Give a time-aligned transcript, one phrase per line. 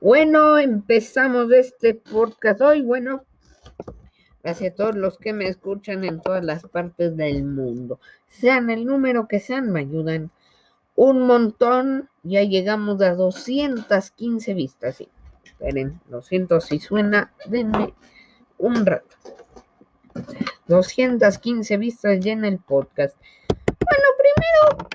[0.00, 2.82] Bueno, empezamos este podcast hoy.
[2.82, 3.24] Bueno,
[4.44, 7.98] gracias a todos los que me escuchan en todas las partes del mundo.
[8.28, 10.30] Sean el número que sean, me ayudan
[10.94, 12.08] un montón.
[12.22, 14.96] Ya llegamos a 215 vistas.
[14.98, 15.08] Sí,
[15.42, 17.32] esperen, lo siento si suena.
[17.46, 17.92] Denme
[18.58, 19.16] un rato.
[20.68, 23.16] 215 vistas ya en el podcast.
[23.48, 24.88] Bueno, primero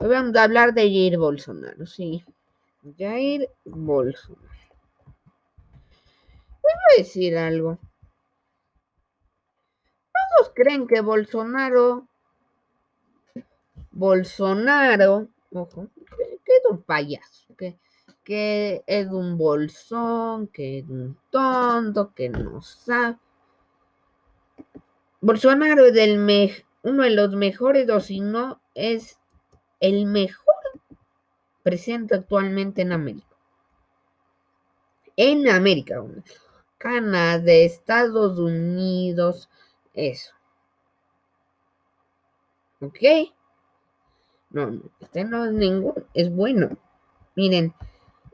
[0.00, 2.24] vamos a hablar de Jair Bolsonaro, sí.
[2.82, 4.48] Jair Bolsonaro.
[6.62, 7.78] Voy a decir algo.
[10.12, 12.08] Todos creen que Bolsonaro,
[13.92, 22.28] Bolsonaro, ojo, que es un payaso, que, es un bolsón, que es un tonto, que
[22.28, 23.18] no sabe.
[25.20, 26.18] Bolsonaro es el
[26.82, 29.20] uno de los mejores, o si no, es
[29.78, 30.51] el mejor
[31.62, 33.36] presente actualmente en América.
[35.16, 36.02] En América,
[36.78, 39.48] Canadá, Estados Unidos,
[39.94, 40.34] eso.
[42.80, 42.98] ¿Ok?
[44.50, 46.76] No, este no es ningún, es bueno.
[47.36, 47.74] Miren,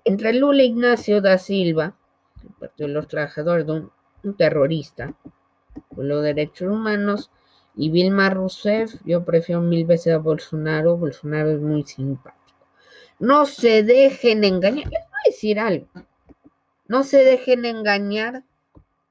[0.05, 1.95] entre Lula Ignacio da Silva,
[2.43, 3.91] el Partido de los Trabajadores, un,
[4.23, 5.15] un terrorista
[5.95, 7.31] por los derechos humanos,
[7.81, 10.97] y Vilma Rousseff, yo prefiero mil veces a Bolsonaro.
[10.97, 12.48] Bolsonaro es muy simpático.
[13.19, 14.85] No se dejen engañar.
[14.85, 15.89] Les voy a decir algo.
[16.87, 18.45] No se dejen engañar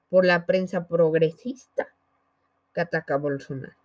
[0.09, 1.87] por la prensa progresista
[2.73, 3.75] que ataca a Bolsonaro.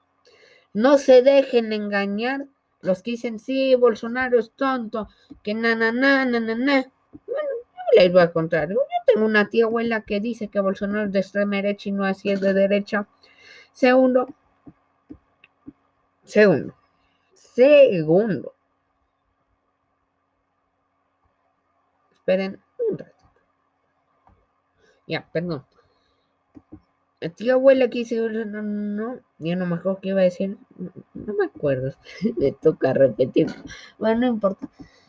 [0.73, 2.47] No se dejen engañar
[2.81, 5.09] los que dicen, sí, Bolsonaro es tonto,
[5.43, 6.57] que na, na, na, na, na.
[7.27, 7.49] Bueno,
[7.95, 8.69] yo les voy a contar.
[8.71, 12.05] Yo tengo una tía abuela que dice que Bolsonaro es de extrema derecha y no
[12.05, 13.07] así es de derecha.
[13.73, 14.29] Segundo,
[16.25, 16.75] segundo,
[17.35, 18.55] segundo,
[22.23, 23.25] Esperen un rato.
[25.09, 25.65] Ya, perdón.
[27.19, 30.57] La tía abuela que dice, no, no, yo no me acuerdo qué iba a decir,
[30.77, 31.93] no, me acuerdo,
[32.39, 33.49] le toca repetir.
[33.99, 34.69] Bueno, no importa.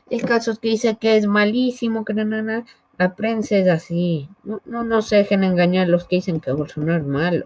[0.10, 2.66] El caso es que dice que es malísimo, que no, no.
[2.98, 4.28] La prensa es así.
[4.44, 7.46] No, no, no se dejen engañar los que dicen que Bolsonaro es malo.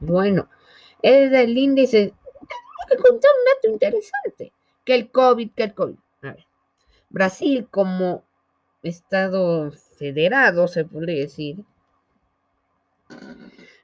[0.00, 0.50] Bueno,
[1.00, 2.12] es del índice.
[2.22, 4.52] Tengo que contar un dato interesante.
[4.84, 5.96] Que el COVID, que el COVID.
[6.22, 6.46] A ver.
[7.08, 8.27] Brasil, como
[8.82, 11.64] Estado federado, se podría decir,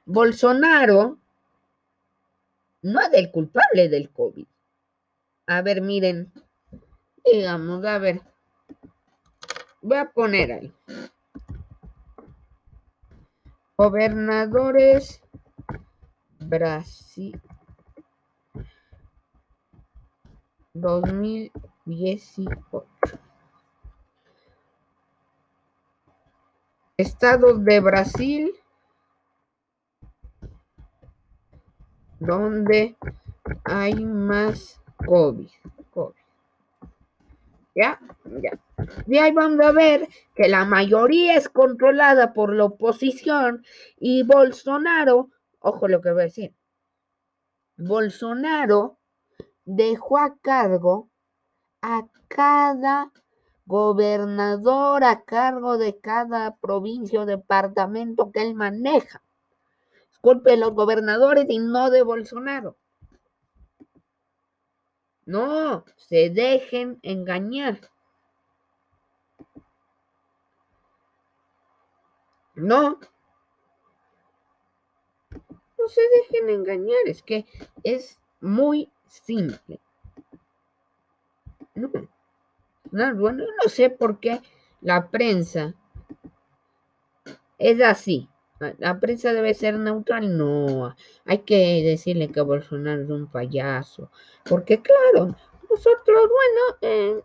[0.05, 1.17] Bolsonaro
[2.81, 4.45] no es el culpable del COVID.
[5.47, 6.31] A ver, miren,
[7.23, 8.21] digamos, a ver,
[9.81, 10.73] voy a poner ahí.
[13.77, 15.21] Gobernadores
[16.39, 17.41] Brasil
[20.73, 22.85] 2018.
[26.97, 28.53] Estados de Brasil
[32.19, 32.95] donde
[33.63, 35.49] hay más COVID.
[37.77, 37.99] ¿Ya?
[38.41, 38.57] Ya.
[39.05, 43.65] Y ahí vamos a ver que la mayoría es controlada por la oposición
[43.97, 45.29] y Bolsonaro,
[45.59, 46.55] ojo lo que voy a decir,
[47.75, 48.97] Bolsonaro
[49.65, 51.09] dejó a cargo
[51.81, 53.11] a cada
[53.65, 59.21] gobernador a cargo de cada provincia o departamento que él maneja.
[60.11, 62.77] Es culpa de los gobernadores y no de Bolsonaro.
[65.25, 67.79] No, se dejen engañar.
[72.55, 72.99] No.
[75.77, 77.45] No se dejen engañar, es que
[77.83, 79.79] es muy simple.
[81.73, 81.89] No.
[82.95, 84.39] No, bueno, no sé por qué
[84.79, 85.75] la prensa
[87.57, 88.29] es así.
[88.77, 90.37] La prensa debe ser neutral.
[90.37, 90.95] No,
[91.25, 94.09] hay que decirle que Bolsonaro es un payaso.
[94.45, 95.35] Porque claro,
[95.69, 97.21] nosotros, bueno, eh,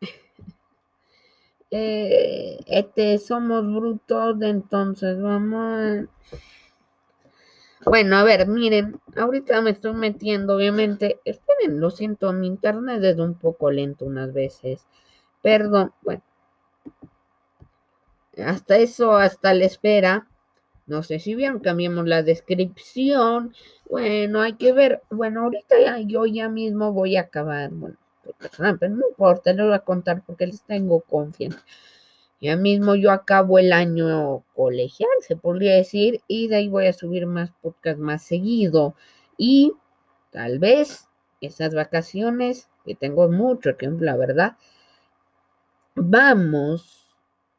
[1.70, 6.08] eh, este, somos brutos, entonces vamos
[7.84, 11.20] Bueno, a ver, miren, ahorita me estoy metiendo, obviamente.
[11.26, 14.86] Esperen, lo siento, mi internet es un poco lento unas veces.
[15.42, 16.22] Perdón, bueno.
[18.44, 20.26] Hasta eso, hasta la espera.
[20.86, 23.54] No sé si vieron, cambiamos la descripción.
[23.88, 25.02] Bueno, hay que ver.
[25.10, 27.70] Bueno, ahorita ya, yo ya mismo voy a acabar.
[27.70, 27.96] Bueno,
[28.80, 31.64] pero no importa, les voy a contar porque les tengo confianza.
[32.40, 36.92] Ya mismo yo acabo el año colegial, se podría decir, y de ahí voy a
[36.92, 38.94] subir más podcast más seguido.
[39.36, 39.74] Y
[40.30, 41.08] tal vez
[41.40, 44.56] esas vacaciones, que tengo mucho tiempo, la verdad,
[45.94, 47.00] vamos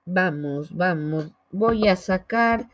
[0.05, 2.67] vamos, vamos, voy a sacar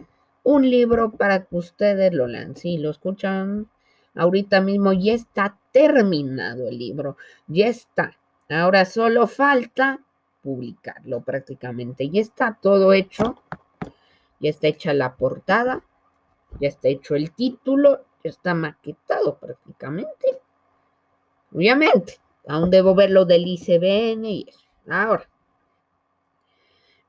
[0.44, 2.28] un libro para que ustedes lo.
[2.56, 3.70] Si lo escuchan
[4.16, 7.18] ahorita mismo, ya está terminado el libro,
[7.48, 8.18] ya está.
[8.50, 10.00] Ahora solo falta
[10.48, 12.10] publicarlo prácticamente.
[12.10, 13.44] Ya está todo hecho.
[14.40, 15.84] Ya está hecha la portada.
[16.62, 18.06] Ya está hecho el título.
[18.24, 20.40] Ya está maquetado prácticamente.
[21.52, 22.22] Obviamente.
[22.48, 24.66] Aún debo ver lo del ICBN y eso.
[24.88, 25.30] Ahora.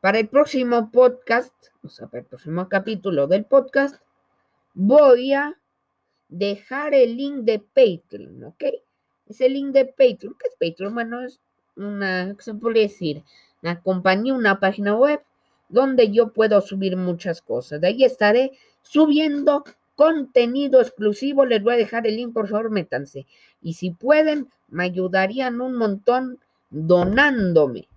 [0.00, 1.54] Para el próximo podcast,
[1.84, 4.02] o sea, para el próximo capítulo del podcast,
[4.74, 5.56] voy a
[6.28, 8.64] dejar el link de Patreon, ¿ok?
[9.26, 10.94] Ese link de Patreon, ¿qué es Patreon?
[10.94, 11.40] Bueno, es
[11.78, 13.22] una, ¿qué se puede decir?
[13.62, 15.20] Una compañía, una página web
[15.68, 17.80] donde yo puedo subir muchas cosas.
[17.80, 18.52] De ahí estaré
[18.82, 19.64] subiendo
[19.96, 21.44] contenido exclusivo.
[21.44, 23.26] Les voy a dejar el link, por favor, métanse.
[23.62, 26.38] Y si pueden, me ayudarían un montón
[26.70, 27.88] donándome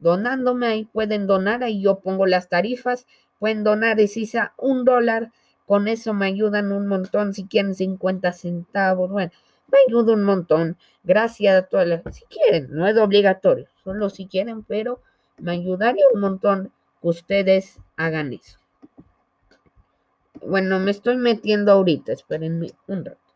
[0.00, 3.06] donándome, ahí pueden donar, ahí yo pongo las tarifas,
[3.38, 5.30] pueden donar, decisa un dólar,
[5.66, 9.30] con eso me ayudan un montón, si quieren 50 centavos, bueno,
[9.70, 14.26] me ayuda un montón, gracias a todas las, si quieren, no es obligatorio, solo si
[14.26, 15.00] quieren, pero
[15.38, 18.58] me ayudaría un montón que ustedes hagan eso.
[20.46, 23.29] Bueno, me estoy metiendo ahorita, espérenme un rato.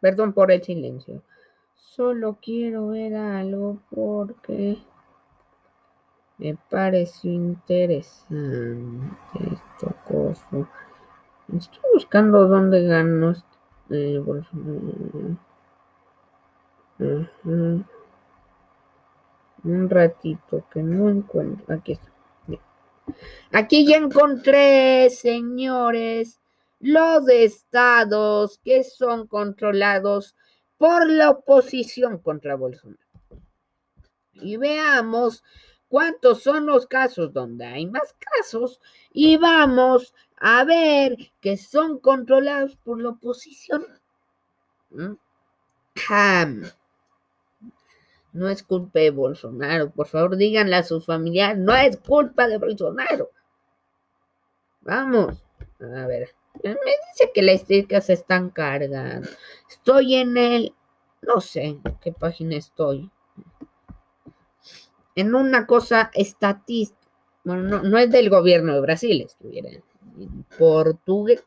[0.00, 1.22] Perdón por el silencio.
[1.74, 4.78] Solo quiero ver algo porque
[6.38, 10.68] me pareció interesante esto cosa.
[11.56, 13.34] Estoy buscando dónde ganó
[13.90, 14.22] eh,
[19.64, 21.74] Un ratito que no encuentro.
[21.74, 22.10] Aquí está.
[23.52, 26.40] Aquí ya encontré, señores
[26.86, 30.36] los estados que son controlados
[30.78, 33.02] por la oposición contra Bolsonaro.
[34.34, 35.42] Y veamos
[35.88, 38.80] cuántos son los casos donde hay más casos
[39.12, 43.84] y vamos a ver que son controlados por la oposición.
[44.90, 45.14] ¿Mm?
[48.32, 52.58] No es culpa de Bolsonaro, por favor díganle a sus familiares, no es culpa de
[52.58, 53.30] Bolsonaro.
[54.82, 55.42] Vamos,
[55.80, 56.36] a ver.
[56.68, 59.28] Me dice que las se están cargando.
[59.68, 60.74] Estoy en el.
[61.22, 63.10] No sé qué página estoy.
[65.14, 66.96] En una cosa estatista.
[67.44, 71.44] Bueno, no, es del gobierno de Brasil, estuviera en portugués,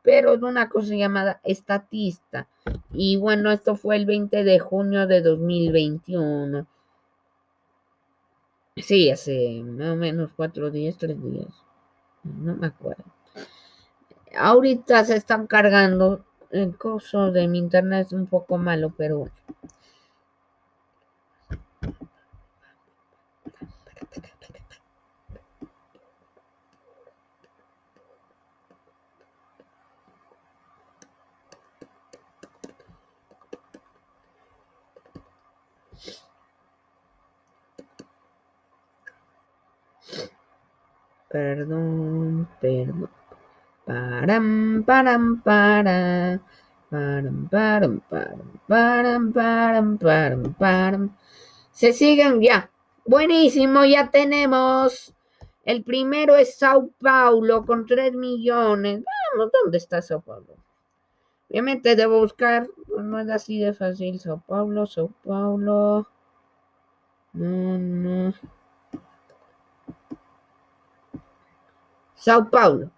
[0.00, 2.48] pero es una cosa llamada estatista.
[2.92, 6.66] Y bueno, esto fue el 20 de junio de 2021.
[8.76, 11.52] Sí, hace más o menos cuatro días, tres días.
[12.22, 13.04] No me acuerdo.
[14.36, 16.24] Ahorita se están cargando.
[16.50, 19.32] El coso de mi internet es un poco malo, pero bueno.
[41.30, 43.11] Perdón, perdón.
[43.92, 46.40] Param, param, para.
[46.90, 51.10] Param, param, param, param, param, param, param.
[51.72, 52.70] Se siguen ya.
[53.04, 55.12] Buenísimo, ya tenemos.
[55.64, 59.04] El primero es Sao Paulo con 3 millones.
[59.36, 60.56] Vamos, ¿dónde está Sao Paulo?
[61.50, 62.66] Obviamente debo buscar.
[62.98, 64.18] No es así de fácil.
[64.20, 66.08] Sao Paulo, Sao Paulo.
[67.34, 68.32] No, no.
[72.14, 72.90] Sao Paulo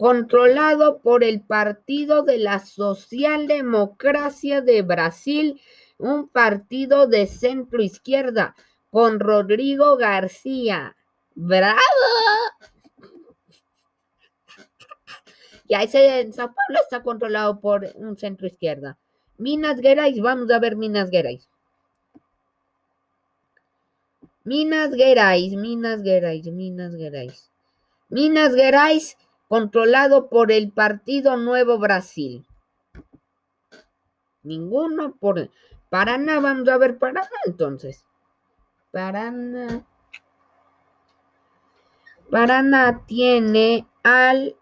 [0.00, 5.60] controlado por el Partido de la Socialdemocracia de Brasil,
[5.98, 8.56] un partido de centro izquierda,
[8.90, 10.96] con Rodrigo García.
[11.34, 11.78] ¡Bravo!
[15.68, 18.96] Ya ese en Sao Paulo está controlado por un centro izquierda.
[19.36, 21.50] Minas Gerais, vamos a ver Minas Gerais.
[24.44, 27.50] Minas Gerais, Minas Gerais, Minas Gerais.
[28.08, 29.18] Minas Gerais
[29.50, 32.46] controlado por el Partido Nuevo Brasil.
[34.44, 35.50] Ninguno por,
[35.88, 38.04] Paraná, vamos a ver Paraná entonces.
[38.92, 39.84] Paraná.
[42.30, 44.54] Paraná tiene al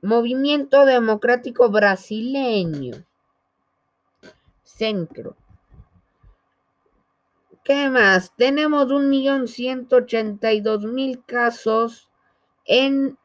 [0.00, 3.04] Movimiento Democrático Brasileño.
[4.64, 5.36] Centro.
[7.62, 8.34] ¿Qué más?
[8.34, 12.10] Tenemos un millón ciento ochenta y dos mil casos
[12.64, 13.16] en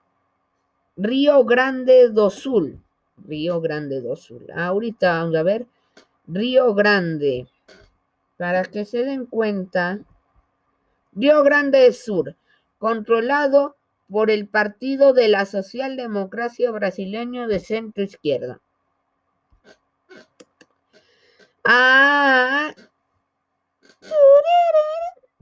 [0.98, 2.82] Río Grande do Sul.
[3.28, 4.48] Río Grande do Sul.
[4.52, 5.68] Ahorita vamos a ver.
[6.28, 7.48] Río Grande.
[8.36, 10.00] Para que se den cuenta.
[11.14, 12.36] Río Grande Sur.
[12.80, 13.76] Controlado
[14.10, 18.60] por el Partido de la Socialdemocracia Brasileña de Centro Izquierda.
[21.64, 22.74] Ah,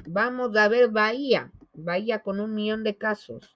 [0.05, 1.51] vamos a ver Bahía.
[1.73, 3.54] Bahía con un millón de casos.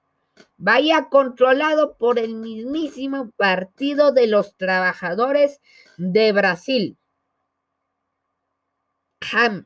[0.58, 5.62] Bahía controlado por el mismísimo Partido de los Trabajadores
[5.98, 6.98] de Brasil.
[9.32, 9.66] Ham.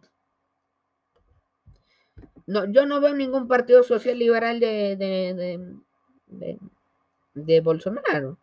[2.45, 6.59] No, yo no veo ningún partido social liberal de, de,
[7.33, 8.37] de, Bolsonaro.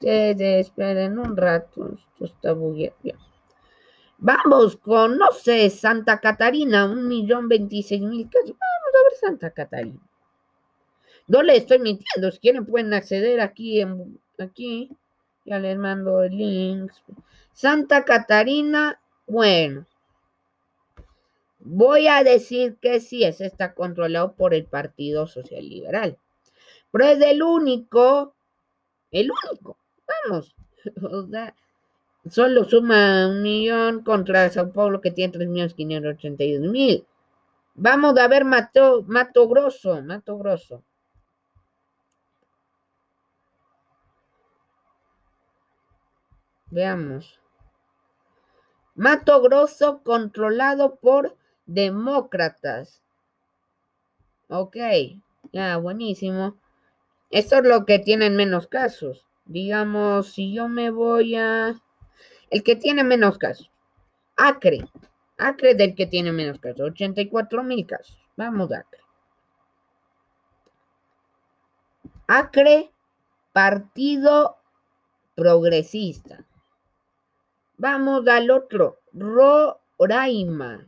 [0.00, 2.54] esperen un rato, esto está
[4.18, 8.50] Vamos con, no sé, Santa Catarina, un millón veintiséis mil casos.
[8.50, 10.00] Vamos a ver Santa Catarina.
[11.28, 13.84] No le estoy mintiendo, si quieren pueden acceder aquí,
[14.38, 14.90] aquí,
[15.44, 16.92] ya les mando el link.
[17.52, 19.86] Santa Catarina, bueno,
[21.64, 26.18] Voy a decir que sí, ese está controlado por el Partido Social Liberal.
[26.90, 28.34] Pero es el único,
[29.12, 29.76] el único,
[30.28, 30.54] vamos.
[32.30, 37.06] solo suma un millón contra Sao Paulo que tiene tres millones quinientos ochenta y mil.
[37.74, 40.82] Vamos a ver Mato, Mato Grosso, Mato Grosso.
[46.72, 47.38] Veamos.
[48.94, 51.36] Mato Grosso controlado por
[51.66, 53.02] demócratas.
[54.48, 54.76] Ok,
[55.52, 56.56] ya, buenísimo.
[57.30, 59.26] Esto es lo que tienen menos casos.
[59.44, 61.78] Digamos, si yo me voy a...
[62.48, 63.70] El que tiene menos casos.
[64.36, 64.88] Acre.
[65.36, 66.80] Acre del que tiene menos casos.
[66.80, 68.18] 84 mil casos.
[68.36, 69.00] Vamos, Acre.
[72.26, 72.90] Acre,
[73.52, 74.56] Partido
[75.34, 76.46] Progresista.
[77.82, 79.00] Vamos al otro.
[79.12, 80.86] Roraima.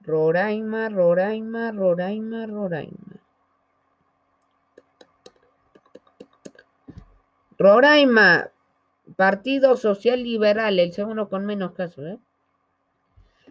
[0.00, 3.20] Roraima, Roraima, Roraima, Roraima.
[7.56, 8.50] Roraima,
[9.14, 12.18] Partido Social Liberal, el segundo con menos casos, ¿eh?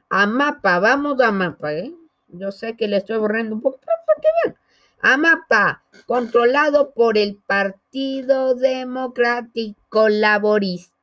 [0.09, 1.93] Amapa, vamos a Amapa, ¿eh?
[2.27, 3.79] Yo sé que le estoy borrando un poco.
[5.01, 10.95] Amapa, controlado por el Partido Democrático Laborista.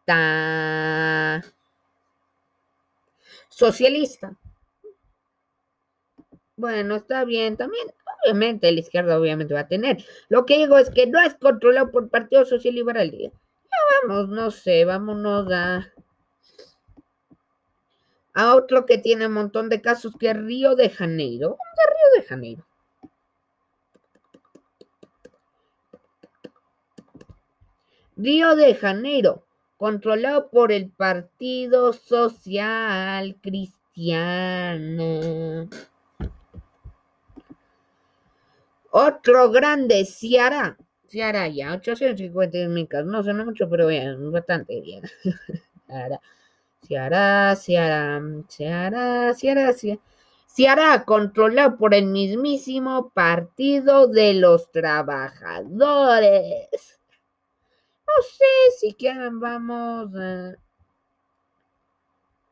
[3.49, 4.37] Socialista.
[6.57, 7.87] Bueno, está bien, también,
[8.25, 10.05] obviamente, la izquierda obviamente va a tener.
[10.29, 13.11] Lo que digo es que no es controlado por el Partido Social Liberal.
[13.11, 13.31] Ya
[14.03, 15.93] vamos, no sé, vámonos a,
[18.35, 21.51] a otro que tiene un montón de casos, que es Río de Janeiro.
[21.51, 22.67] Vamos a Río de Janeiro.
[28.17, 29.45] Río de Janeiro,
[29.77, 35.69] controlado por el Partido Social Cristiano.
[38.91, 40.77] Otro grande, Ciara.
[41.09, 43.07] Ciara ya, 850 mil casos.
[43.07, 45.03] No suena mucho, pero bien, bastante bien.
[45.89, 46.21] Ciara,
[46.87, 49.75] Ciara, Ciara, Ciara, Ciara.
[50.47, 57.01] Ciara, controlado por el mismísimo Partido de los Trabajadores.
[58.17, 60.11] No sé si quieren, vamos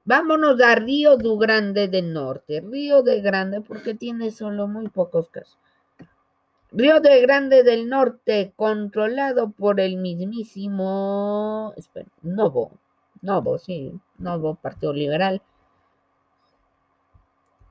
[0.04, 2.60] Vámonos a Río du Grande del Norte.
[2.60, 5.58] Río de Grande, porque tiene solo muy pocos casos.
[6.72, 12.72] Río de Grande del Norte, controlado por el mismísimo espera, Novo,
[13.20, 15.42] Novo, sí, Novo, Partido Liberal.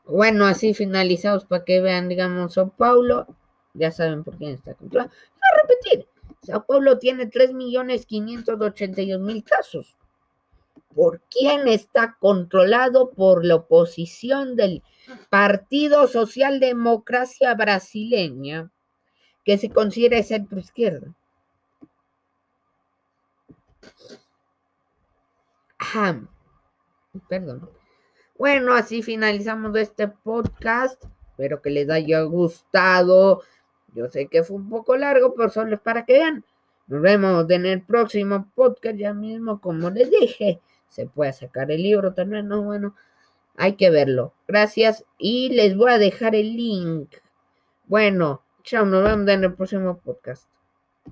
[0.05, 3.27] Bueno, así finalizamos para que vean, digamos, Sao Paulo,
[3.73, 5.09] ya saben por quién está controlado.
[5.09, 6.07] Voy a repetir,
[6.43, 9.95] Sao Paulo tiene 3.582.000 casos.
[10.95, 13.11] ¿Por quién está controlado?
[13.11, 14.81] Por la oposición del
[15.29, 18.71] Partido Socialdemocracia Brasileña
[19.43, 21.13] que se considera centro izquierda.
[27.27, 27.69] Perdón.
[28.37, 31.03] Bueno, así finalizamos este podcast.
[31.31, 33.41] Espero que les haya gustado.
[33.93, 36.45] Yo sé que fue un poco largo, pero solo es para que vean.
[36.87, 40.59] Nos vemos en el próximo podcast ya mismo, como les dije.
[40.87, 42.95] Se puede sacar el libro también, no, bueno,
[43.55, 44.33] hay que verlo.
[44.47, 47.15] Gracias y les voy a dejar el link.
[47.85, 50.50] Bueno, chao, nos vemos en el próximo podcast.